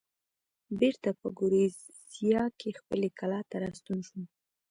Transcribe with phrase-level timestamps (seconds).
[0.79, 4.23] بېرته په ګوریزیا کې خپلې کلا ته راستون شوم.